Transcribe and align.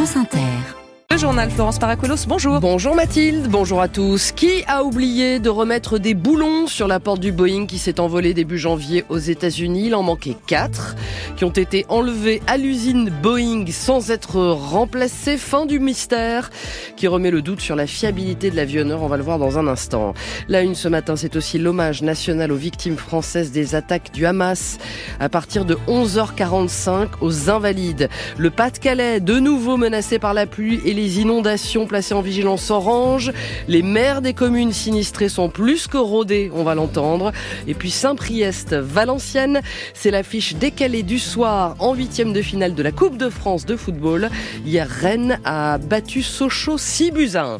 France 0.00 0.16
Inter. 0.16 0.79
Le 1.12 1.18
journal 1.18 1.50
Florence 1.50 1.80
Paracuelos, 1.80 2.26
bonjour. 2.28 2.60
Bonjour 2.60 2.94
Mathilde, 2.94 3.48
bonjour 3.48 3.80
à 3.80 3.88
tous. 3.88 4.30
Qui 4.30 4.62
a 4.68 4.84
oublié 4.84 5.40
de 5.40 5.48
remettre 5.48 5.98
des 5.98 6.14
boulons 6.14 6.68
sur 6.68 6.86
la 6.86 7.00
porte 7.00 7.18
du 7.18 7.32
Boeing 7.32 7.66
qui 7.66 7.78
s'est 7.78 7.98
envolé 7.98 8.32
début 8.32 8.58
janvier 8.58 9.04
aux 9.08 9.18
États-Unis? 9.18 9.86
Il 9.86 9.96
en 9.96 10.04
manquait 10.04 10.36
quatre 10.46 10.94
qui 11.36 11.44
ont 11.44 11.50
été 11.50 11.84
enlevés 11.88 12.40
à 12.46 12.56
l'usine 12.56 13.10
Boeing 13.10 13.64
sans 13.72 14.12
être 14.12 14.40
remplacés. 14.40 15.36
Fin 15.36 15.66
du 15.66 15.80
mystère 15.80 16.48
qui 16.96 17.08
remet 17.08 17.32
le 17.32 17.42
doute 17.42 17.60
sur 17.60 17.74
la 17.74 17.88
fiabilité 17.88 18.48
de 18.52 18.56
l'avionneur. 18.56 19.02
On 19.02 19.08
va 19.08 19.16
le 19.16 19.24
voir 19.24 19.40
dans 19.40 19.58
un 19.58 19.66
instant. 19.66 20.14
La 20.46 20.62
une 20.62 20.76
ce 20.76 20.86
matin, 20.86 21.16
c'est 21.16 21.34
aussi 21.34 21.58
l'hommage 21.58 22.02
national 22.02 22.52
aux 22.52 22.56
victimes 22.56 22.96
françaises 22.96 23.50
des 23.50 23.74
attaques 23.74 24.12
du 24.12 24.26
Hamas 24.26 24.78
à 25.18 25.28
partir 25.28 25.64
de 25.64 25.74
11h45 25.88 27.08
aux 27.20 27.50
Invalides. 27.50 28.08
Le 28.38 28.50
Pas-de-Calais, 28.50 29.18
de 29.18 29.40
nouveau 29.40 29.76
menacé 29.76 30.20
par 30.20 30.34
la 30.34 30.46
pluie 30.46 30.80
et 30.86 30.94
les 30.94 30.99
les 31.00 31.20
inondations 31.20 31.86
placées 31.86 32.12
en 32.12 32.20
vigilance 32.20 32.70
orange. 32.70 33.32
Les 33.68 33.82
maires 33.82 34.20
des 34.20 34.34
communes 34.34 34.72
sinistrées 34.72 35.30
sont 35.30 35.48
plus 35.48 35.86
que 35.86 35.96
rodés, 35.96 36.50
on 36.54 36.62
va 36.62 36.74
l'entendre. 36.74 37.32
Et 37.66 37.72
puis 37.72 37.90
Saint-Priest, 37.90 38.74
Valenciennes, 38.74 39.62
c'est 39.94 40.10
l'affiche 40.10 40.56
décalée 40.56 41.02
du 41.02 41.18
soir 41.18 41.74
en 41.78 41.94
huitième 41.94 42.34
de 42.34 42.42
finale 42.42 42.74
de 42.74 42.82
la 42.82 42.92
Coupe 42.92 43.16
de 43.16 43.30
France 43.30 43.64
de 43.64 43.76
football. 43.76 44.28
Hier, 44.66 44.86
Rennes 44.86 45.40
a 45.44 45.78
battu 45.78 46.22
Sochaux 46.22 46.76
6 46.76 47.12
buts 47.12 47.30
à 47.34 47.44
1. 47.44 47.58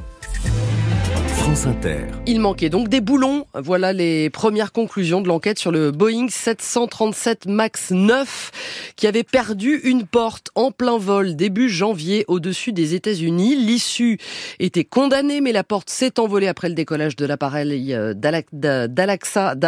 Il 2.28 2.38
manquait 2.38 2.70
donc 2.70 2.88
des 2.88 3.00
boulons. 3.00 3.44
Voilà 3.54 3.92
les 3.92 4.30
premières 4.30 4.70
conclusions 4.70 5.20
de 5.20 5.26
l'enquête 5.26 5.58
sur 5.58 5.72
le 5.72 5.90
Boeing 5.90 6.28
737 6.28 7.46
MAX 7.46 7.90
9 7.90 8.92
qui 8.94 9.08
avait 9.08 9.24
perdu 9.24 9.80
une 9.82 10.06
porte 10.06 10.50
en 10.54 10.70
plein 10.70 10.96
vol 10.96 11.34
début 11.34 11.68
janvier 11.68 12.24
au-dessus 12.28 12.72
des 12.72 12.94
États-Unis. 12.94 13.56
L'issue 13.56 14.18
était 14.60 14.84
condamnée, 14.84 15.40
mais 15.40 15.50
la 15.50 15.64
porte 15.64 15.90
s'est 15.90 16.20
envolée 16.20 16.46
après 16.46 16.68
le 16.68 16.76
décollage 16.76 17.16
de 17.16 17.26
l'appareil 17.26 17.94
euh, 17.94 18.14
d'Alaska 18.52 19.58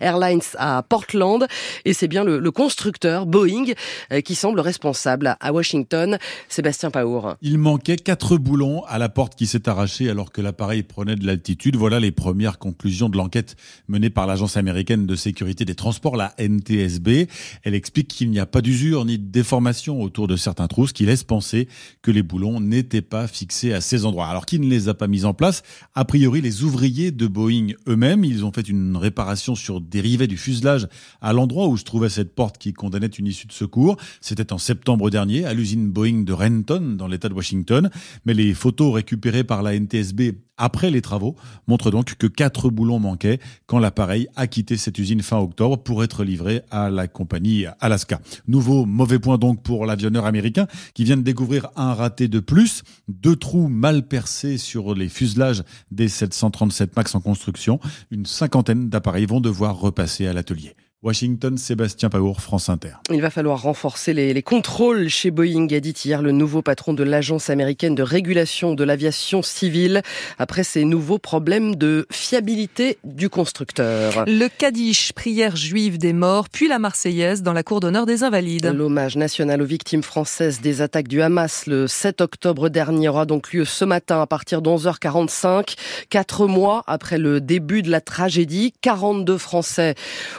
Airlines 0.00 0.40
à 0.58 0.84
Portland. 0.88 1.46
Et 1.84 1.92
c'est 1.92 2.08
bien 2.08 2.22
le, 2.22 2.50
constructeur 2.52 3.26
Boeing 3.26 3.72
euh, 4.12 4.20
qui 4.20 4.36
semble 4.36 4.60
responsable 4.60 5.36
à 5.40 5.52
Washington. 5.52 6.18
Sébastien 6.48 6.92
Paour. 6.92 7.34
Il 7.42 7.58
manquait 7.58 7.96
quatre 7.96 8.36
boulons 8.36 8.84
à 8.84 8.98
la 8.98 9.08
porte 9.08 9.34
qui 9.34 9.48
s'est 9.48 9.68
arrachée 9.68 10.08
alors 10.08 10.30
que 10.30 10.35
que 10.36 10.42
l'appareil 10.42 10.82
prenait 10.82 11.16
de 11.16 11.26
l'altitude. 11.26 11.76
Voilà 11.76 11.98
les 11.98 12.10
premières 12.10 12.58
conclusions 12.58 13.08
de 13.08 13.16
l'enquête 13.16 13.56
menée 13.88 14.10
par 14.10 14.26
l'Agence 14.26 14.58
américaine 14.58 15.06
de 15.06 15.16
sécurité 15.16 15.64
des 15.64 15.74
transports, 15.74 16.14
la 16.14 16.34
NTSB. 16.38 17.26
Elle 17.62 17.74
explique 17.74 18.08
qu'il 18.08 18.28
n'y 18.28 18.38
a 18.38 18.44
pas 18.44 18.60
d'usure 18.60 19.06
ni 19.06 19.16
de 19.16 19.24
déformation 19.24 20.02
autour 20.02 20.28
de 20.28 20.36
certains 20.36 20.66
trous, 20.66 20.88
ce 20.88 20.92
qui 20.92 21.06
laisse 21.06 21.24
penser 21.24 21.68
que 22.02 22.10
les 22.10 22.22
boulons 22.22 22.60
n'étaient 22.60 23.00
pas 23.00 23.26
fixés 23.28 23.72
à 23.72 23.80
ces 23.80 24.04
endroits. 24.04 24.26
Alors 24.26 24.44
qui 24.44 24.60
ne 24.60 24.68
les 24.68 24.90
a 24.90 24.94
pas 24.94 25.06
mis 25.06 25.24
en 25.24 25.32
place 25.32 25.62
A 25.94 26.04
priori, 26.04 26.42
les 26.42 26.64
ouvriers 26.64 27.12
de 27.12 27.26
Boeing 27.26 27.68
eux-mêmes, 27.88 28.22
ils 28.22 28.44
ont 28.44 28.52
fait 28.52 28.68
une 28.68 28.94
réparation 28.94 29.54
sur 29.54 29.80
des 29.80 30.02
du 30.26 30.36
fuselage 30.36 30.86
à 31.22 31.32
l'endroit 31.32 31.66
où 31.66 31.78
se 31.78 31.84
trouvait 31.84 32.10
cette 32.10 32.34
porte 32.34 32.58
qui 32.58 32.74
condamnait 32.74 33.06
une 33.06 33.26
issue 33.26 33.46
de 33.46 33.52
secours. 33.52 33.96
C'était 34.20 34.52
en 34.52 34.58
septembre 34.58 35.08
dernier 35.08 35.46
à 35.46 35.54
l'usine 35.54 35.90
Boeing 35.90 36.24
de 36.24 36.32
Renton 36.34 36.94
dans 36.98 37.08
l'État 37.08 37.30
de 37.30 37.34
Washington. 37.34 37.90
Mais 38.26 38.34
les 38.34 38.52
photos 38.52 38.94
récupérées 38.94 39.42
par 39.42 39.62
la 39.62 39.74
NTSB 39.74 40.25
après 40.56 40.90
les 40.90 41.02
travaux 41.02 41.36
montre 41.66 41.90
donc 41.90 42.14
que 42.16 42.26
quatre 42.26 42.70
boulons 42.70 42.98
manquaient 42.98 43.40
quand 43.66 43.78
l'appareil 43.78 44.28
a 44.36 44.46
quitté 44.46 44.76
cette 44.76 44.98
usine 44.98 45.22
fin 45.22 45.38
octobre 45.38 45.76
pour 45.76 46.02
être 46.02 46.24
livré 46.24 46.62
à 46.70 46.88
la 46.90 47.08
compagnie 47.08 47.66
Alaska. 47.80 48.20
Nouveau 48.48 48.86
mauvais 48.86 49.18
point 49.18 49.38
donc 49.38 49.62
pour 49.62 49.86
l'avionneur 49.86 50.24
américain 50.24 50.66
qui 50.94 51.04
vient 51.04 51.16
de 51.16 51.22
découvrir 51.22 51.68
un 51.76 51.94
raté 51.94 52.28
de 52.28 52.40
plus, 52.40 52.82
deux 53.08 53.36
trous 53.36 53.68
mal 53.68 54.06
percés 54.06 54.58
sur 54.58 54.94
les 54.94 55.08
fuselages 55.08 55.62
des 55.90 56.08
737 56.08 56.96
MAX 56.96 57.14
en 57.14 57.20
construction. 57.20 57.80
Une 58.10 58.26
cinquantaine 58.26 58.88
d'appareils 58.88 59.26
vont 59.26 59.40
devoir 59.40 59.78
repasser 59.78 60.26
à 60.26 60.32
l'atelier. 60.32 60.74
Washington, 61.02 61.58
Sébastien 61.58 62.08
Paour, 62.08 62.40
France 62.40 62.70
Inter. 62.70 62.92
Il 63.12 63.20
va 63.20 63.28
falloir 63.28 63.60
renforcer 63.60 64.14
les, 64.14 64.42
contrôles 64.42 65.08
chez 65.08 65.30
Boeing, 65.30 65.68
a 65.70 65.80
dit 65.80 65.94
hier 66.04 66.22
le 66.22 66.32
nouveau 66.32 66.62
patron 66.62 66.94
de 66.94 67.04
l'agence 67.04 67.50
américaine 67.50 67.94
de 67.94 68.02
régulation 68.02 68.72
de 68.72 68.82
l'aviation 68.82 69.42
civile, 69.42 70.00
après 70.38 70.64
ces 70.64 70.84
nouveaux 70.84 71.18
problèmes 71.18 71.76
de 71.76 72.06
fiabilité 72.10 72.96
du 73.04 73.28
constructeur. 73.28 74.24
Le 74.26 74.48
Kaddish, 74.48 75.12
prière 75.12 75.54
juive 75.54 75.98
des 75.98 76.14
morts, 76.14 76.48
puis 76.48 76.66
la 76.66 76.78
Marseillaise 76.78 77.42
dans 77.42 77.52
la 77.52 77.62
cour 77.62 77.80
d'honneur 77.80 78.06
des 78.06 78.24
Invalides. 78.24 78.72
L'hommage 78.74 79.16
national 79.16 79.60
aux 79.60 79.66
victimes 79.66 80.02
françaises 80.02 80.62
des 80.62 80.80
attaques 80.80 81.08
du 81.08 81.20
Hamas 81.20 81.66
le 81.66 81.86
7 81.86 82.22
octobre 82.22 82.70
dernier 82.70 83.10
aura 83.10 83.26
donc 83.26 83.52
lieu 83.52 83.66
ce 83.66 83.84
matin 83.84 84.22
à 84.22 84.26
partir 84.26 84.62
de 84.62 84.70
11h45, 84.70 85.76
quatre 86.08 86.46
mois 86.46 86.84
après 86.86 87.18
le 87.18 87.42
début 87.42 87.82
de 87.82 87.90
la 87.90 88.00
tragédie. 88.00 88.72
42 88.80 89.36
Français 89.36 89.94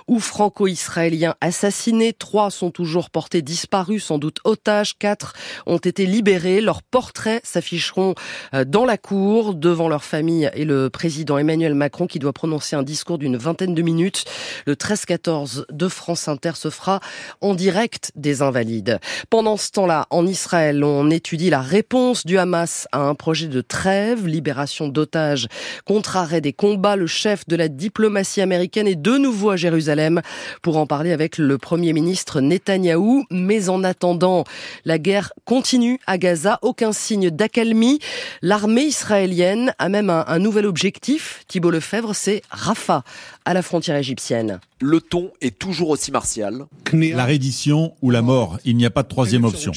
ou 0.07 0.19
franco 0.19 0.47
israéliens 0.68 1.35
assassinés. 1.41 2.13
Trois 2.13 2.50
sont 2.50 2.72
toujours 2.72 3.09
portés 3.09 3.41
disparus, 3.41 4.06
sans 4.06 4.18
doute 4.18 4.40
otages. 4.44 4.97
Quatre 4.97 5.34
ont 5.66 5.78
été 5.78 6.06
libérés. 6.06 6.62
Leurs 6.62 6.81
portraits 6.81 7.46
s'afficheront 7.46 8.16
euh, 8.53 8.66
dans 8.66 8.85
la 8.85 8.97
cour 8.97 9.53
devant 9.53 9.90
leur 9.90 10.03
famille 10.03 10.50
et 10.53 10.66
le 10.66 10.90
président 10.90 11.38
Emmanuel 11.38 11.75
Macron 11.75 12.08
qui 12.08 12.19
doit 12.19 12.34
prononcer 12.34 12.75
un 12.75 12.84
discours 12.84 13.18
d'une 13.18 13.38
vingtaine 13.38 13.75
de 13.75 13.81
minutes. 13.81 14.25
Le 14.66 14.75
13-14 14.75 15.66
de 15.69 15.88
France 15.88 16.28
Inter 16.28 16.52
se 16.56 16.69
fera 16.69 17.00
en 17.41 17.53
direct 17.53 18.12
des 18.16 18.41
Invalides. 18.41 19.00
Pendant 19.29 19.58
ce 19.58 19.72
temps-là, 19.72 20.08
en 20.09 20.25
Israël, 20.25 20.84
on 20.84 21.09
étudie 21.09 21.50
la 21.50 21.62
réponse 21.62 22.25
du 22.25 22.38
Hamas 22.38 22.88
à 22.91 23.00
un 23.00 23.16
projet 23.16 23.47
de 23.47 23.62
trêve, 23.62 24.25
libération 24.28 24.88
d'otages 24.88 25.47
contre 25.85 26.18
arrêt 26.18 26.41
des 26.41 26.53
combats. 26.53 26.96
Le 26.96 27.08
chef 27.08 27.47
de 27.47 27.56
la 27.56 27.68
diplomatie 27.68 28.41
américaine 28.41 28.88
est 28.88 28.96
de 28.96 29.18
nouveau 29.18 29.52
à 29.52 29.56
Jérusalem 29.58 30.22
pour 30.62 30.78
en 30.78 30.86
parler 30.86 31.12
avec 31.12 31.38
le 31.38 31.58
Premier 31.58 31.94
ministre 31.94 32.42
Netanyahou. 32.42 33.25
Mais 33.30 33.70
en 33.70 33.84
attendant, 33.84 34.44
la 34.86 34.98
guerre 34.98 35.34
continue 35.46 36.00
à 36.08 36.18
Gaza, 36.18 36.59
aucun 36.62 36.92
signe 36.92 37.30
d'accalmie. 37.30 38.00
L'armée 38.42 38.84
israélienne 38.84 39.74
a 39.80 39.90
même 39.90 40.09
un, 40.09 40.40
nouvel 40.40 40.66
objectif, 40.66 41.44
Thibault 41.47 41.72
Lefebvre, 41.72 42.14
c'est 42.14 42.42
Rafah, 42.50 43.03
à 43.47 43.53
la 43.53 43.62
frontière 43.62 43.96
égyptienne. 43.96 44.59
Le 44.81 45.00
ton 45.00 45.31
est 45.40 45.58
toujours 45.58 45.90
aussi 45.90 46.12
martial. 46.12 46.66
La 46.91 47.24
reddition 47.24 47.94
ou 48.02 48.09
la 48.09 48.22
mort, 48.22 48.59
il 48.66 48.75
n'y 48.75 48.85
a 48.85 48.90
pas 48.90 49.03
de 49.03 49.08
troisième 49.08 49.46
option. 49.46 49.72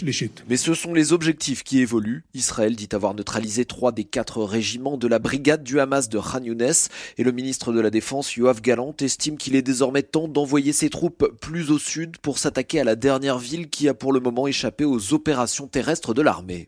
Mais 0.49 0.57
ce 0.57 0.75
sont 0.75 0.93
les 0.93 1.13
objectifs 1.13 1.63
qui 1.63 1.79
évoluent. 1.79 2.25
Israël 2.35 2.75
dit 2.75 2.89
avoir 2.91 3.15
neutralisé 3.15 3.65
trois 3.65 3.93
des 3.93 4.03
quatre 4.03 4.43
régiments 4.43 4.97
de 4.97 5.07
la 5.07 5.21
brigade 5.21 5.63
du 5.63 5.79
Hamas 5.79 6.09
de 6.09 6.19
Khan 6.19 6.43
Younes 6.43 6.73
et 7.17 7.23
le 7.23 7.31
ministre 7.31 7.73
de 7.73 7.79
la 7.79 7.91
Défense, 7.91 8.35
Yoav 8.35 8.61
Galant, 8.61 8.93
estime 9.01 9.37
qu'il 9.37 9.55
est 9.55 9.63
désormais 9.63 10.03
temps 10.03 10.27
d'envoyer 10.27 10.73
ses 10.73 10.91
troupes 10.91 11.33
plus 11.41 11.71
au 11.71 11.79
sud 11.79 12.19
pour 12.19 12.39
s'attaquer 12.39 12.81
à 12.81 12.85
la 12.85 12.97
dernière 12.97 13.39
ville 13.39 13.69
qui 13.69 13.89
a 13.89 13.95
pour 13.95 14.13
le 14.13 14.19
moment 14.19 14.49
échappé 14.49 14.85
aux 14.85 15.15
opérations 15.15 15.69
terrestres 15.69 16.13
de 16.13 16.23
l'armée. 16.23 16.67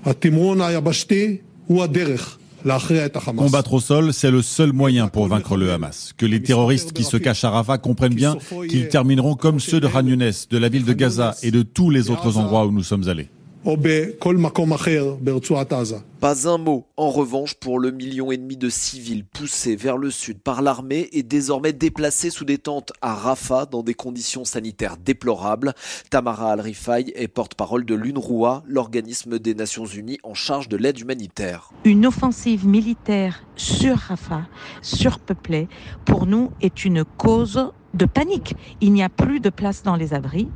Combattre 3.36 3.74
au 3.74 3.80
sol, 3.80 4.12
c'est 4.12 4.30
le 4.30 4.42
seul 4.42 4.72
moyen 4.72 5.08
pour 5.08 5.26
vaincre 5.26 5.56
le 5.56 5.72
Hamas. 5.72 6.12
Que 6.16 6.26
les 6.26 6.42
terroristes 6.42 6.92
qui 6.92 7.04
se 7.04 7.16
cachent 7.16 7.44
à 7.44 7.50
Rafah 7.50 7.78
comprennent 7.78 8.14
bien 8.14 8.36
qu'ils 8.68 8.88
termineront 8.88 9.34
comme 9.34 9.60
ceux 9.60 9.80
de 9.80 9.88
Khan 9.88 10.02
de 10.02 10.58
la 10.58 10.68
ville 10.68 10.84
de 10.84 10.92
Gaza 10.92 11.34
et 11.42 11.50
de 11.50 11.62
tous 11.62 11.90
les 11.90 12.10
autres 12.10 12.38
endroits 12.38 12.66
où 12.66 12.72
nous 12.72 12.82
sommes 12.82 13.08
allés. 13.08 13.28
Pas 16.20 16.48
un 16.48 16.58
mot, 16.58 16.86
en 16.96 17.10
revanche, 17.10 17.54
pour 17.54 17.78
le 17.78 17.92
million 17.92 18.32
et 18.32 18.36
demi 18.36 18.56
de 18.56 18.68
civils 18.68 19.24
poussés 19.24 19.76
vers 19.76 19.98
le 19.98 20.10
sud 20.10 20.40
par 20.40 20.62
l'armée 20.62 21.08
et 21.12 21.22
désormais 21.22 21.72
déplacés 21.72 22.30
sous 22.30 22.44
des 22.44 22.58
tentes 22.58 22.92
à 23.02 23.14
Rafah 23.14 23.66
dans 23.66 23.84
des 23.84 23.94
conditions 23.94 24.44
sanitaires 24.44 24.96
déplorables. 24.96 25.74
Tamara 26.10 26.50
Al-Rifai 26.50 27.12
est 27.14 27.28
porte-parole 27.28 27.84
de 27.84 27.94
l'UNRWA, 27.94 28.64
l'organisme 28.66 29.38
des 29.38 29.54
Nations 29.54 29.86
Unies 29.86 30.18
en 30.24 30.34
charge 30.34 30.68
de 30.68 30.76
l'aide 30.76 30.98
humanitaire. 30.98 31.70
Une 31.84 32.04
offensive 32.04 32.66
militaire 32.66 33.44
sur 33.54 33.96
Rafah, 33.96 34.48
surpeuplée, 34.80 35.68
pour 36.04 36.26
nous 36.26 36.50
est 36.62 36.84
une 36.84 37.04
cause 37.04 37.70
de 37.94 38.06
panique. 38.06 38.56
Il 38.80 38.92
n'y 38.92 39.04
a 39.04 39.08
plus 39.08 39.38
de 39.38 39.50
place 39.50 39.84
dans 39.84 39.94
les 39.94 40.14
abris 40.14 40.48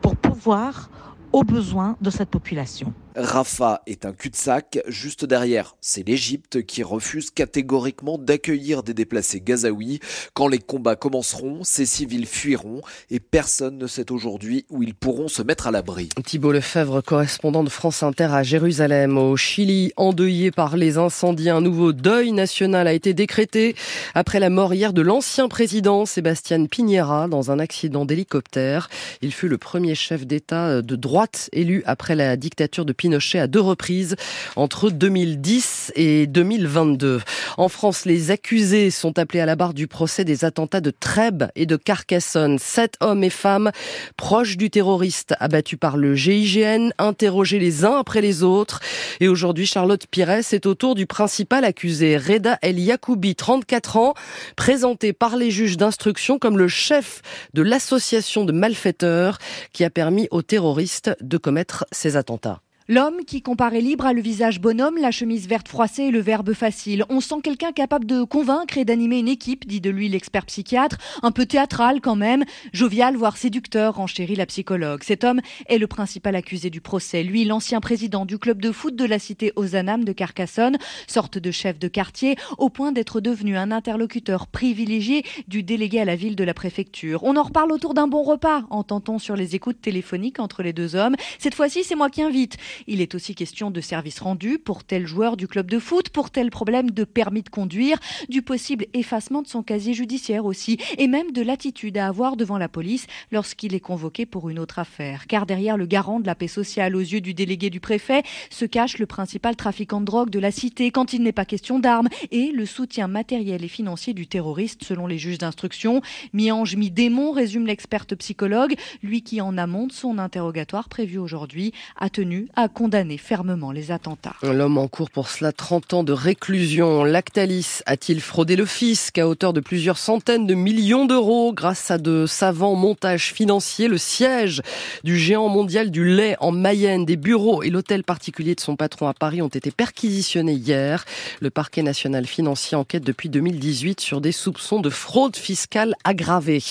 pour 0.00 0.16
pouvoir 0.16 0.88
aux 1.32 1.44
besoins 1.44 1.96
de 2.00 2.10
cette 2.10 2.30
population. 2.30 2.92
Rafah 3.18 3.82
est 3.86 4.06
un 4.06 4.12
cul-de-sac. 4.12 4.78
Juste 4.86 5.24
derrière, 5.24 5.76
c'est 5.80 6.06
l'Égypte 6.06 6.64
qui 6.64 6.84
refuse 6.84 7.30
catégoriquement 7.30 8.16
d'accueillir 8.16 8.84
des 8.84 8.94
déplacés 8.94 9.40
gazaouis. 9.40 9.98
Quand 10.34 10.46
les 10.46 10.60
combats 10.60 10.94
commenceront, 10.94 11.64
ces 11.64 11.84
civils 11.84 12.26
fuiront 12.26 12.80
et 13.10 13.18
personne 13.18 13.76
ne 13.76 13.88
sait 13.88 14.12
aujourd'hui 14.12 14.66
où 14.70 14.82
ils 14.84 14.94
pourront 14.94 15.26
se 15.26 15.42
mettre 15.42 15.66
à 15.66 15.72
l'abri. 15.72 16.10
Thibault 16.24 16.52
Lefebvre, 16.52 17.02
correspondant 17.02 17.64
de 17.64 17.70
France 17.70 18.02
Inter 18.04 18.28
à 18.30 18.44
Jérusalem, 18.44 19.18
au 19.18 19.36
Chili, 19.36 19.92
endeuillé 19.96 20.52
par 20.52 20.76
les 20.76 20.96
incendies. 20.96 21.50
Un 21.50 21.60
nouveau 21.60 21.92
deuil 21.92 22.30
national 22.30 22.86
a 22.86 22.92
été 22.92 23.14
décrété 23.14 23.74
après 24.14 24.38
la 24.38 24.50
mort 24.50 24.74
hier 24.74 24.92
de 24.92 25.02
l'ancien 25.02 25.48
président 25.48 26.06
Sébastien 26.06 26.66
Piñera 26.66 27.26
dans 27.26 27.50
un 27.50 27.58
accident 27.58 28.04
d'hélicoptère. 28.04 28.88
Il 29.22 29.32
fut 29.32 29.48
le 29.48 29.58
premier 29.58 29.96
chef 29.96 30.24
d'État 30.24 30.82
de 30.82 30.96
droite 30.96 31.27
élu 31.52 31.82
après 31.86 32.14
la 32.14 32.36
dictature 32.36 32.84
de 32.84 32.92
Pinochet 32.92 33.38
à 33.38 33.46
deux 33.46 33.60
reprises 33.60 34.16
entre 34.56 34.90
2010 34.90 35.92
et 35.96 36.26
2022. 36.26 37.20
En 37.56 37.68
France, 37.68 38.04
les 38.04 38.30
accusés 38.30 38.90
sont 38.90 39.18
appelés 39.18 39.40
à 39.40 39.46
la 39.46 39.56
barre 39.56 39.74
du 39.74 39.86
procès 39.86 40.24
des 40.24 40.44
attentats 40.44 40.80
de 40.80 40.90
Trèbes 40.90 41.44
et 41.56 41.66
de 41.66 41.76
Carcassonne. 41.76 42.58
Sept 42.58 42.94
hommes 43.00 43.24
et 43.24 43.30
femmes 43.30 43.70
proches 44.16 44.56
du 44.56 44.70
terroriste 44.70 45.34
abattus 45.40 45.78
par 45.78 45.96
le 45.96 46.14
GIGN, 46.14 46.90
interrogés 46.98 47.58
les 47.58 47.84
uns 47.84 47.98
après 47.98 48.20
les 48.20 48.42
autres. 48.42 48.80
Et 49.20 49.28
aujourd'hui, 49.28 49.66
Charlotte 49.66 50.06
Pires 50.10 50.28
est 50.30 50.66
au 50.66 50.74
tour 50.74 50.94
du 50.94 51.06
principal 51.06 51.64
accusé, 51.64 52.16
Reda 52.16 52.58
El 52.62 52.78
Yacoubi, 52.78 53.34
34 53.34 53.96
ans, 53.96 54.14
présenté 54.56 55.12
par 55.12 55.36
les 55.36 55.50
juges 55.50 55.76
d'instruction 55.76 56.38
comme 56.38 56.58
le 56.58 56.68
chef 56.68 57.22
de 57.54 57.62
l'association 57.62 58.44
de 58.44 58.52
malfaiteurs 58.52 59.38
qui 59.72 59.84
a 59.84 59.90
permis 59.90 60.28
aux 60.30 60.42
terroristes 60.42 61.07
de 61.20 61.36
commettre 61.36 61.86
ces 61.92 62.16
attentats. 62.16 62.60
L'homme 62.90 63.26
qui 63.26 63.42
comparaît 63.42 63.82
libre 63.82 64.06
a 64.06 64.14
le 64.14 64.22
visage 64.22 64.62
bonhomme, 64.62 64.96
la 64.96 65.10
chemise 65.10 65.46
verte 65.46 65.68
froissée 65.68 66.04
et 66.04 66.10
le 66.10 66.20
verbe 66.20 66.54
facile. 66.54 67.04
On 67.10 67.20
sent 67.20 67.42
quelqu'un 67.42 67.70
capable 67.70 68.06
de 68.06 68.22
convaincre 68.22 68.78
et 68.78 68.86
d'animer 68.86 69.18
une 69.18 69.28
équipe, 69.28 69.66
dit 69.66 69.82
de 69.82 69.90
lui 69.90 70.08
l'expert 70.08 70.46
psychiatre, 70.46 70.96
un 71.22 71.30
peu 71.30 71.44
théâtral 71.44 72.00
quand 72.00 72.16
même, 72.16 72.46
jovial 72.72 73.14
voire 73.14 73.36
séducteur, 73.36 73.96
renchérit 73.96 74.36
la 74.36 74.46
psychologue. 74.46 75.02
Cet 75.02 75.22
homme 75.22 75.42
est 75.66 75.76
le 75.76 75.86
principal 75.86 76.34
accusé 76.34 76.70
du 76.70 76.80
procès. 76.80 77.22
Lui, 77.22 77.44
l'ancien 77.44 77.80
président 77.80 78.24
du 78.24 78.38
club 78.38 78.62
de 78.62 78.72
foot 78.72 78.96
de 78.96 79.04
la 79.04 79.18
cité 79.18 79.52
Ozanam 79.56 80.02
de 80.02 80.12
Carcassonne, 80.12 80.78
sorte 81.06 81.36
de 81.36 81.50
chef 81.50 81.78
de 81.78 81.88
quartier, 81.88 82.36
au 82.56 82.70
point 82.70 82.90
d'être 82.90 83.20
devenu 83.20 83.58
un 83.58 83.70
interlocuteur 83.70 84.46
privilégié 84.46 85.24
du 85.46 85.62
délégué 85.62 86.00
à 86.00 86.06
la 86.06 86.16
ville 86.16 86.36
de 86.36 86.44
la 86.44 86.54
préfecture. 86.54 87.22
On 87.22 87.36
en 87.36 87.42
reparle 87.42 87.70
autour 87.70 87.92
d'un 87.92 88.08
bon 88.08 88.22
repas, 88.22 88.62
entend-on 88.70 89.18
sur 89.18 89.36
les 89.36 89.54
écoutes 89.54 89.82
téléphoniques 89.82 90.40
entre 90.40 90.62
les 90.62 90.72
deux 90.72 90.96
hommes. 90.96 91.16
Cette 91.38 91.54
fois-ci, 91.54 91.84
c'est 91.84 91.94
moi 91.94 92.08
qui 92.08 92.22
invite. 92.22 92.56
Il 92.86 93.00
est 93.00 93.14
aussi 93.14 93.34
question 93.34 93.70
de 93.70 93.80
services 93.80 94.20
rendus 94.20 94.58
pour 94.58 94.84
tel 94.84 95.06
joueur 95.06 95.36
du 95.36 95.48
club 95.48 95.70
de 95.70 95.78
foot, 95.78 96.10
pour 96.10 96.30
tel 96.30 96.50
problème 96.50 96.90
de 96.90 97.04
permis 97.04 97.42
de 97.42 97.48
conduire, 97.48 97.98
du 98.28 98.42
possible 98.42 98.86
effacement 98.94 99.42
de 99.42 99.48
son 99.48 99.62
casier 99.62 99.94
judiciaire 99.94 100.44
aussi, 100.44 100.78
et 100.96 101.08
même 101.08 101.32
de 101.32 101.42
l'attitude 101.42 101.98
à 101.98 102.06
avoir 102.06 102.36
devant 102.36 102.58
la 102.58 102.68
police 102.68 103.06
lorsqu'il 103.32 103.74
est 103.74 103.80
convoqué 103.80 104.26
pour 104.26 104.48
une 104.48 104.58
autre 104.58 104.78
affaire. 104.78 105.26
Car 105.26 105.46
derrière 105.46 105.76
le 105.76 105.86
garant 105.86 106.20
de 106.20 106.26
la 106.26 106.34
paix 106.34 106.48
sociale 106.48 106.96
aux 106.96 107.00
yeux 107.00 107.20
du 107.20 107.34
délégué 107.34 107.70
du 107.70 107.80
préfet 107.80 108.22
se 108.50 108.64
cache 108.64 108.98
le 108.98 109.06
principal 109.06 109.56
trafiquant 109.56 110.00
de 110.00 110.06
drogue 110.06 110.30
de 110.30 110.38
la 110.38 110.50
cité 110.50 110.90
quand 110.90 111.12
il 111.12 111.22
n'est 111.22 111.32
pas 111.32 111.44
question 111.44 111.78
d'armes 111.78 112.08
et 112.30 112.52
le 112.52 112.66
soutien 112.66 113.08
matériel 113.08 113.64
et 113.64 113.68
financier 113.68 114.14
du 114.14 114.26
terroriste 114.26 114.84
selon 114.84 115.06
les 115.06 115.18
juges 115.18 115.38
d'instruction. 115.38 116.02
Mi-ange, 116.32 116.76
mi-démon, 116.76 117.32
résume 117.32 117.66
l'experte 117.66 118.14
psychologue, 118.16 118.74
lui 119.02 119.22
qui 119.22 119.40
en 119.40 119.58
amont 119.58 119.86
de 119.86 119.92
son 119.92 120.18
interrogatoire 120.18 120.88
prévu 120.88 121.18
aujourd'hui 121.18 121.72
a 121.96 122.10
tenu 122.10 122.48
à 122.54 122.67
condamner 122.68 123.18
fermement 123.18 123.72
les 123.72 123.90
attentats. 123.90 124.36
L'homme 124.42 124.78
en 124.78 124.88
cours 124.88 125.10
pour 125.10 125.28
cela 125.28 125.52
30 125.52 125.94
ans 125.94 126.04
de 126.04 126.12
réclusion. 126.12 127.04
Lactalis 127.04 127.80
a-t-il 127.86 128.20
fraudé 128.20 128.56
le 128.56 128.66
fisc 128.66 129.18
à 129.18 129.28
hauteur 129.28 129.52
de 129.52 129.60
plusieurs 129.60 129.98
centaines 129.98 130.46
de 130.46 130.54
millions 130.54 131.06
d'euros 131.06 131.52
grâce 131.52 131.90
à 131.90 131.98
de 131.98 132.26
savants 132.26 132.74
montages 132.74 133.32
financiers? 133.32 133.88
Le 133.88 133.98
siège 133.98 134.62
du 135.04 135.18
géant 135.18 135.48
mondial 135.48 135.90
du 135.90 136.04
lait 136.04 136.36
en 136.40 136.52
Mayenne, 136.52 137.04
des 137.04 137.16
bureaux 137.16 137.62
et 137.62 137.70
l'hôtel 137.70 138.04
particulier 138.04 138.54
de 138.54 138.60
son 138.60 138.76
patron 138.76 139.08
à 139.08 139.14
Paris 139.14 139.42
ont 139.42 139.48
été 139.48 139.70
perquisitionnés 139.70 140.54
hier. 140.54 141.04
Le 141.40 141.50
parquet 141.50 141.82
national 141.82 142.26
financier 142.26 142.76
enquête 142.76 143.04
depuis 143.04 143.28
2018 143.28 144.00
sur 144.00 144.20
des 144.20 144.32
soupçons 144.32 144.80
de 144.80 144.90
fraude 144.90 145.36
fiscale 145.36 145.94
aggravée. 146.04 146.62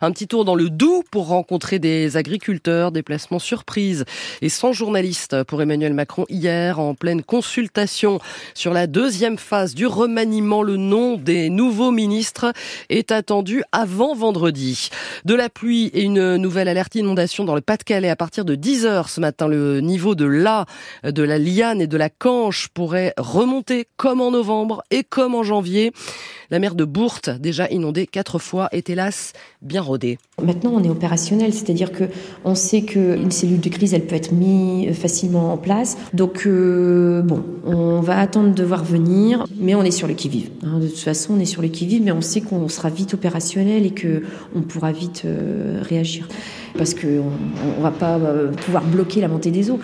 Un 0.00 0.12
petit 0.12 0.26
tour 0.26 0.44
dans 0.44 0.54
le 0.54 0.70
Doubs 0.70 1.04
pour 1.10 1.28
rencontrer 1.28 1.78
des 1.78 2.16
agriculteurs, 2.16 2.92
déplacements 2.92 3.38
surprises 3.38 4.04
et 4.42 4.48
sans 4.48 4.72
journalistes 4.72 5.43
pour 5.44 5.62
Emmanuel 5.62 5.94
Macron 5.94 6.24
hier 6.28 6.80
en 6.80 6.94
pleine 6.94 7.22
consultation 7.22 8.18
sur 8.54 8.72
la 8.72 8.86
deuxième 8.86 9.38
phase 9.38 9.74
du 9.74 9.86
remaniement. 9.86 10.62
Le 10.62 10.76
nom 10.76 11.16
des 11.16 11.50
nouveaux 11.50 11.90
ministres 11.90 12.52
est 12.88 13.12
attendu 13.12 13.62
avant 13.72 14.14
vendredi. 14.14 14.88
De 15.24 15.34
la 15.34 15.48
pluie 15.48 15.86
et 15.94 16.02
une 16.02 16.36
nouvelle 16.36 16.68
alerte 16.68 16.94
inondation 16.94 17.44
dans 17.44 17.54
le 17.54 17.60
Pas-de-Calais 17.60 18.10
à 18.10 18.16
partir 18.16 18.44
de 18.44 18.54
10 18.54 18.86
heures 18.86 19.08
ce 19.08 19.20
matin. 19.20 19.48
Le 19.48 19.80
niveau 19.80 20.14
de 20.14 20.24
la, 20.24 20.66
de 21.04 21.22
la 21.22 21.38
Liane 21.38 21.80
et 21.80 21.86
de 21.86 21.96
la 21.96 22.10
Canche 22.10 22.68
pourrait 22.68 23.14
remonter 23.16 23.86
comme 23.96 24.20
en 24.20 24.30
novembre 24.30 24.82
et 24.90 25.04
comme 25.04 25.34
en 25.34 25.42
janvier. 25.42 25.92
La 26.50 26.58
mer 26.58 26.74
de 26.74 26.84
Bourte, 26.84 27.30
déjà 27.30 27.68
inondée 27.70 28.06
quatre 28.06 28.38
fois, 28.38 28.68
est 28.70 28.90
hélas 28.90 29.32
bien 29.62 29.80
rodée. 29.80 30.18
Maintenant, 30.42 30.72
on 30.74 30.84
est 30.84 30.90
opérationnel, 30.90 31.52
c'est-à-dire 31.52 31.90
que 31.90 32.04
on 32.44 32.54
sait 32.54 32.82
qu'une 32.82 33.30
cellule 33.30 33.60
de 33.60 33.68
crise, 33.68 33.94
elle 33.94 34.06
peut 34.06 34.14
être 34.14 34.32
mise 34.32 34.94
facilement 34.94 35.33
en 35.38 35.56
place. 35.56 35.96
Donc, 36.12 36.44
euh, 36.46 37.22
bon, 37.22 37.42
on 37.66 38.00
va 38.00 38.18
attendre 38.18 38.54
de 38.54 38.64
voir 38.64 38.84
venir, 38.84 39.44
mais 39.58 39.74
on 39.74 39.82
est 39.82 39.90
sur 39.90 40.08
le 40.08 40.14
qui-vive. 40.14 40.50
Hein. 40.62 40.78
De 40.80 40.86
toute 40.86 40.98
façon, 40.98 41.34
on 41.36 41.40
est 41.40 41.44
sur 41.44 41.62
le 41.62 41.68
qui-vive, 41.68 42.02
mais 42.02 42.12
on 42.12 42.20
sait 42.20 42.40
qu'on 42.40 42.68
sera 42.68 42.90
vite 42.90 43.14
opérationnel 43.14 43.86
et 43.86 43.90
que 43.90 44.22
on 44.54 44.62
pourra 44.62 44.92
vite 44.92 45.22
euh, 45.24 45.80
réagir, 45.82 46.28
parce 46.76 46.94
qu'on 46.94 47.24
on 47.78 47.82
va 47.82 47.90
pas 47.90 48.16
euh, 48.16 48.50
pouvoir 48.52 48.84
bloquer 48.84 49.20
la 49.20 49.28
montée 49.28 49.50
des 49.50 49.70
eaux. 49.70 49.80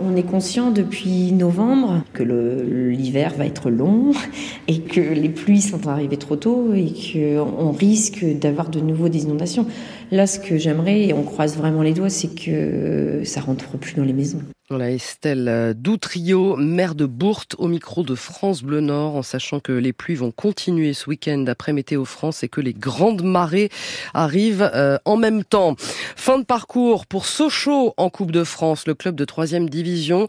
On 0.00 0.16
est 0.16 0.22
conscient 0.22 0.70
depuis 0.70 1.32
novembre 1.32 2.02
que 2.14 2.22
l'hiver 2.22 3.34
va 3.36 3.44
être 3.44 3.70
long 3.70 4.12
et 4.68 4.80
que 4.80 5.00
les 5.00 5.28
pluies 5.28 5.60
sont 5.60 5.86
arrivées 5.86 6.16
trop 6.16 6.36
tôt 6.36 6.72
et 6.74 6.92
qu'on 7.12 7.72
risque 7.72 8.24
d'avoir 8.38 8.70
de 8.70 8.80
nouveau 8.80 9.08
des 9.08 9.24
inondations. 9.24 9.66
Là, 10.10 10.26
ce 10.26 10.38
que 10.38 10.56
j'aimerais, 10.56 11.08
et 11.08 11.12
on 11.14 11.22
croise 11.22 11.56
vraiment 11.56 11.82
les 11.82 11.92
doigts, 11.92 12.10
c'est 12.10 12.34
que 12.34 13.22
ça 13.24 13.40
rentre 13.40 13.76
plus 13.78 13.94
dans 13.94 14.04
les 14.04 14.12
maisons. 14.12 14.42
Voilà 14.72 14.90
Estelle 14.90 15.74
Doutrio, 15.76 16.56
maire 16.56 16.94
de 16.94 17.04
Bourte, 17.04 17.56
au 17.58 17.68
micro 17.68 18.02
de 18.04 18.14
France 18.14 18.62
Bleu 18.62 18.80
Nord, 18.80 19.16
en 19.16 19.22
sachant 19.22 19.60
que 19.60 19.70
les 19.70 19.92
pluies 19.92 20.14
vont 20.14 20.30
continuer 20.30 20.94
ce 20.94 21.10
week-end 21.10 21.44
après 21.46 21.74
Météo 21.74 22.06
France 22.06 22.42
et 22.42 22.48
que 22.48 22.62
les 22.62 22.72
grandes 22.72 23.22
marées 23.22 23.68
arrivent 24.14 24.70
euh, 24.74 24.96
en 25.04 25.18
même 25.18 25.44
temps. 25.44 25.76
Fin 26.16 26.38
de 26.38 26.44
parcours 26.44 27.04
pour 27.04 27.26
Sochaux 27.26 27.92
en 27.98 28.08
Coupe 28.08 28.30
de 28.30 28.44
France. 28.44 28.86
Le 28.86 28.94
club 28.94 29.14
de 29.14 29.26
troisième 29.26 29.68
division 29.68 30.26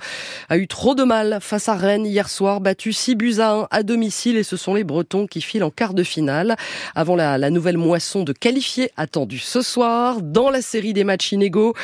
a 0.49 0.57
eu 0.57 0.67
trop 0.67 0.93
de 0.93 1.05
mal 1.05 1.37
face 1.39 1.69
à 1.69 1.75
Rennes 1.75 2.05
hier 2.05 2.27
soir, 2.29 2.59
battu 2.59 2.91
6 2.91 3.15
buts 3.15 3.35
à 3.39 3.53
1 3.53 3.67
à 3.71 3.83
domicile 3.83 4.35
et 4.35 4.43
ce 4.43 4.57
sont 4.57 4.73
les 4.73 4.83
Bretons 4.83 5.25
qui 5.25 5.39
filent 5.39 5.63
en 5.63 5.71
quart 5.71 5.93
de 5.93 6.03
finale 6.03 6.57
avant 6.95 7.15
la, 7.15 7.37
la 7.37 7.49
nouvelle 7.49 7.77
moisson 7.77 8.23
de 8.23 8.33
qualifiés 8.33 8.91
attendue 8.97 9.39
ce 9.39 9.61
soir 9.61 10.21
dans 10.21 10.49
la 10.49 10.61
série 10.61 10.91
des 10.91 11.05
matchs 11.05 11.31
inégaux. 11.31 11.75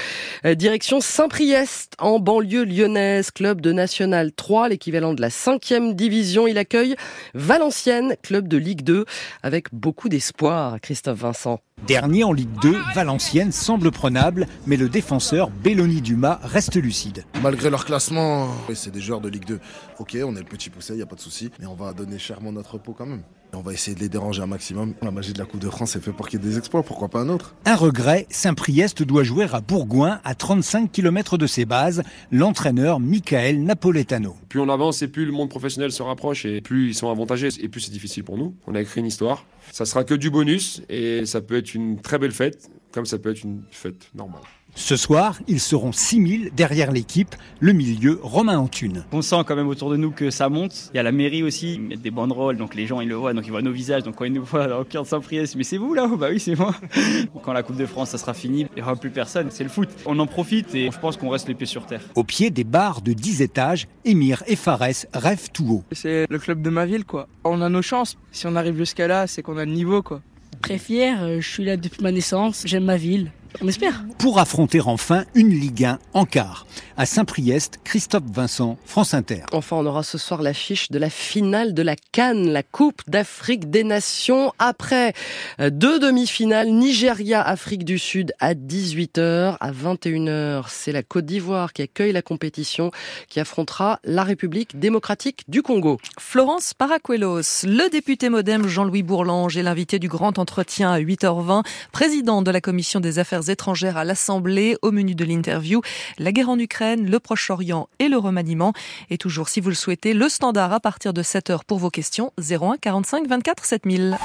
Euh, 0.44 0.56
direction 0.56 1.00
Saint-Priest 1.00 1.94
en 2.00 2.20
banlieue 2.20 2.49
lyonnaise, 2.58 3.32
club 3.32 3.62
de 3.62 3.72
National 3.72 4.32
3, 4.32 4.70
l'équivalent 4.70 5.14
de 5.14 5.22
la 5.22 5.30
cinquième 5.30 5.94
division. 5.94 6.48
Il 6.48 6.58
accueille 6.58 6.96
Valenciennes, 7.34 8.16
club 8.22 8.48
de 8.48 8.58
Ligue 8.58 8.82
2, 8.82 9.06
avec 9.44 9.68
beaucoup 9.74 10.10
d'espoir, 10.10 10.80
Christophe 10.82 11.20
Vincent. 11.20 11.60
Dernier 11.88 12.24
en 12.24 12.34
Ligue 12.34 12.50
2, 12.62 12.76
Valenciennes 12.94 13.52
semble 13.52 13.92
prenable, 13.92 14.48
mais 14.68 14.76
le 14.76 14.90
défenseur 14.90 15.50
Belloni 15.50 16.02
Dumas 16.02 16.40
reste 16.44 16.76
lucide. 16.76 17.24
Malgré 17.42 17.70
leur 17.70 17.86
classement, 17.86 18.50
c'est 18.74 18.92
des 18.92 19.02
joueurs 19.02 19.22
de 19.22 19.30
Ligue 19.30 19.46
2. 19.46 19.60
Ok, 20.00 20.18
on 20.24 20.36
est 20.36 20.40
le 20.40 20.46
petit 20.46 20.70
poussé, 20.70 20.94
il 20.94 20.98
n'y 20.98 21.04
a 21.04 21.06
pas 21.06 21.16
de 21.16 21.22
souci, 21.22 21.52
mais 21.60 21.66
on 21.68 21.76
va 21.76 21.94
donner 21.94 22.18
chèrement 22.18 22.52
notre 22.52 22.78
peau 22.78 22.94
quand 22.94 23.06
même. 23.06 23.24
On 23.54 23.62
va 23.62 23.74
essayer 23.74 23.96
de 23.96 24.00
les 24.00 24.10
déranger 24.10 24.42
un 24.42 24.48
maximum. 24.48 24.94
La 25.02 25.12
magie 25.12 25.34
de 25.34 25.40
la 25.40 25.46
Coupe 25.46 25.60
de 25.60 25.70
France 25.70 25.96
est 25.96 26.00
fait 26.00 26.12
pour 26.12 26.28
qu'il 26.30 26.40
y 26.40 26.46
ait 26.46 26.50
des 26.50 26.58
exploits, 26.58 26.84
pourquoi 26.84 27.10
pas 27.10 27.20
un 27.20 27.30
autre? 27.30 27.56
Un 27.66 27.76
regret, 27.76 28.28
Saint-Priest 28.30 29.04
doit 29.04 29.24
jouer 29.24 29.48
à 29.52 29.60
Bourgoin, 29.60 30.22
à 30.24 30.36
35 30.36 30.92
km 30.92 31.38
de 31.38 31.48
ses 31.48 31.66
bases, 31.66 32.04
l'entraîneur 32.32 33.00
Michael 33.00 33.64
Napoletano. 33.64 34.36
Plus 34.48 34.60
on 34.60 34.70
avance 34.70 35.02
et 35.02 35.08
plus 35.08 35.26
le 35.26 35.32
monde 35.32 35.50
professionnel 35.50 35.92
se 35.92 36.04
rapproche 36.04 36.46
et 36.46 36.62
plus 36.62 36.90
ils 36.90 36.96
sont 36.96 37.10
avantagés 37.10 37.50
et 37.60 37.68
plus 37.68 37.82
c'est 37.82 37.92
difficile 37.92 38.24
pour 38.24 38.38
nous. 38.38 38.56
On 38.68 38.76
a 38.76 38.82
écrit 38.82 39.02
une 39.02 39.08
histoire. 39.08 39.46
Ça 39.72 39.86
sera 39.86 40.04
que 40.04 40.14
du 40.14 40.30
bonus 40.30 40.82
et 40.90 41.26
ça 41.26 41.42
peut 41.42 41.58
être 41.58 41.74
une 41.74 42.00
très 42.02 42.18
belle 42.18 42.32
fête 42.32 42.70
comme 42.92 43.06
ça 43.06 43.20
peut 43.20 43.32
être 43.32 43.44
une 43.44 43.62
fête 43.72 44.10
normale. 44.16 44.42
Ce 44.76 44.96
soir, 44.96 45.40
ils 45.48 45.60
seront 45.60 45.92
6000 45.92 46.52
derrière 46.56 46.92
l'équipe, 46.92 47.36
le 47.60 47.74
milieu 47.74 48.20
Romain 48.24 48.58
Antune. 48.58 49.04
On 49.12 49.22
sent 49.22 49.44
quand 49.46 49.56
même 49.56 49.68
autour 49.68 49.90
de 49.90 49.98
nous 49.98 50.12
que 50.12 50.30
ça 50.30 50.48
monte. 50.48 50.90
Il 50.94 50.98
y 50.98 51.00
a 51.00 51.04
la 51.04 51.12
mairie 51.12 51.44
aussi, 51.44 51.74
ils 51.74 51.82
mettent 51.82 52.02
des 52.02 52.12
banderoles, 52.12 52.56
donc 52.56 52.76
les 52.76 52.88
gens 52.88 53.02
ils 53.02 53.10
le 53.10 53.16
voient, 53.16 53.34
donc 53.34 53.46
ils 53.46 53.52
voient 53.52 53.62
nos 53.62 53.72
visages, 53.72 54.04
donc 54.04 54.16
quand 54.16 54.26
ils 54.26 54.34
nous 54.34 54.44
voient 54.44 54.68
dans 54.68 54.80
le 54.80 54.86
cœur 54.86 55.04
de 55.04 55.08
Saint-Priest, 55.08 55.56
mais 55.58 55.64
c'est 55.64 55.78
vous 55.78 55.94
là 55.94 56.10
Bah 56.18 56.28
oui, 56.32 56.40
c'est 56.40 56.56
moi. 56.56 56.74
Quand 57.44 57.54
la 57.54 57.64
Coupe 57.64 57.78
de 57.78 57.86
France 57.86 58.12
ça 58.12 58.18
sera 58.18 58.34
fini, 58.34 58.62
il 58.62 58.76
n'y 58.76 58.82
aura 58.82 58.96
plus 58.96 59.10
personne, 59.10 59.48
c'est 59.50 59.64
le 59.64 59.70
foot. 59.70 59.90
On 60.06 60.18
en 60.20 60.28
profite 60.28 60.74
et 60.76 60.90
je 60.92 61.00
pense 61.00 61.18
qu'on 61.18 61.30
reste 61.30 61.48
les 61.48 61.56
pieds 61.56 61.68
sur 61.68 61.86
terre. 61.86 62.02
Au 62.16 62.24
pied 62.24 62.50
des 62.50 62.64
bars 62.64 63.02
de 63.02 63.14
10 63.14 63.42
étages, 63.42 63.88
Émir 64.06 64.44
et 64.48 64.56
Fares 64.56 64.80
rêvent 65.14 65.50
tout 65.52 65.68
haut. 65.70 65.84
C'est 65.92 66.26
le 66.30 66.40
club 66.40 66.62
de 66.62 66.70
ma 66.70 66.86
ville 66.86 67.06
quoi. 67.06 67.28
On 67.44 67.62
a 67.62 67.70
nos 67.70 67.82
chances. 67.82 68.18
Si 68.32 68.48
on 68.48 68.56
arrive 68.56 68.78
jusqu'à 68.78 69.08
là, 69.08 69.28
c'est 69.28 69.42
qu'on 69.42 69.58
a 69.58 69.66
le 69.66 69.72
niveau 69.72 70.02
quoi. 70.02 70.22
Très 70.62 70.78
fier, 70.78 71.40
je 71.42 71.48
suis 71.48 71.64
là 71.66 71.78
depuis 71.78 72.02
ma 72.04 72.12
naissance, 72.12 72.64
j'aime 72.66 72.86
ma 72.86 72.98
ville. 72.98 73.32
On 73.62 73.68
espère. 73.68 74.04
Pour 74.18 74.40
affronter 74.40 74.82
enfin 74.82 75.26
une 75.36 75.50
Ligue 75.50 75.86
1 75.86 76.00
en 76.14 76.26
quart. 76.26 76.66
À 77.00 77.06
Saint-Priest, 77.06 77.80
Christophe 77.86 78.26
Vincent, 78.30 78.78
France 78.84 79.14
Inter. 79.14 79.44
Enfin, 79.54 79.78
on 79.78 79.86
aura 79.86 80.04
ce 80.04 80.18
soir 80.18 80.42
l'affiche 80.42 80.92
de 80.92 81.00
la 81.00 81.10
finale 81.10 81.74
de 81.74 81.82
la 81.82 81.96
Cannes, 81.96 82.50
la 82.50 82.62
Coupe 82.62 83.04
d'Afrique 83.08 83.70
des 83.70 83.86
Nations. 83.86 84.52
Après 84.60 85.14
euh, 85.62 85.70
deux 85.70 85.98
demi-finales, 86.00 86.68
Nigeria, 86.68 87.42
Afrique 87.42 87.86
du 87.86 88.00
Sud 88.00 88.34
à 88.42 88.54
18h. 88.54 89.56
À 89.62 89.72
21h, 89.72 90.66
c'est 90.68 90.92
la 90.92 91.02
Côte 91.02 91.26
d'Ivoire 91.26 91.72
qui 91.72 91.84
accueille 91.84 92.12
la 92.12 92.22
compétition, 92.22 92.92
qui 93.30 93.40
affrontera 93.40 94.02
la 94.04 94.24
République 94.24 94.78
démocratique 94.78 95.46
du 95.48 95.62
Congo. 95.62 96.00
Florence 96.20 96.74
Paracuelos, 96.74 97.64
le 97.64 97.90
député 97.90 98.28
modem 98.28 98.68
Jean-Louis 98.68 99.04
Bourlange 99.04 99.56
est 99.56 99.64
l'invité 99.64 100.00
du 100.00 100.10
grand 100.10 100.38
entretien 100.38 100.92
à 100.92 101.00
8h20, 101.00 101.64
président 101.94 102.42
de 102.42 102.52
la 102.52 102.60
commission 102.60 103.00
des 103.00 103.20
affaires 103.20 103.50
étrangères 103.50 103.96
à 103.96 104.04
l'Assemblée. 104.04 104.76
Au 104.82 104.92
menu 104.92 105.16
de 105.16 105.24
l'interview, 105.24 105.80
la 106.18 106.34
guerre 106.34 106.50
en 106.50 106.60
Ukraine 106.60 106.89
le 106.96 107.20
Proche-Orient 107.20 107.90
et 108.00 108.08
le 108.08 108.18
remaniement. 108.18 108.74
Et 109.10 109.18
toujours, 109.18 109.50
si 109.50 109.60
vous 109.60 109.70
le 109.70 109.76
souhaitez, 109.76 110.14
le 110.14 110.30
standard 110.30 110.74
à 110.74 110.80
partir 110.80 111.14
de 111.14 111.24
7h 111.24 111.62
pour 111.66 111.80
vos 111.80 111.90
questions, 111.90 112.32
01 112.40 112.78
45 112.78 113.28
24 113.28 113.66
7000. 113.66 114.20